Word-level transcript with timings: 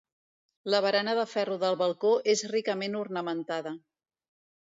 La 0.73 0.77
barana 0.85 1.13
de 1.19 1.25
ferro 1.33 1.57
del 1.63 1.77
balcó 1.81 2.15
és 2.33 2.43
ricament 2.55 2.99
ornamentada. 3.03 3.77